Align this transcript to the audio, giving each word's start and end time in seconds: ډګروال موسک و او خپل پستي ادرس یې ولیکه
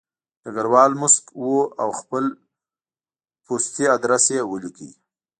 ډګروال 0.43 0.91
موسک 1.01 1.25
و 1.43 1.49
او 1.81 1.89
خپل 1.99 2.23
پستي 3.45 3.85
ادرس 3.95 4.25
یې 4.35 4.39
ولیکه 4.51 4.89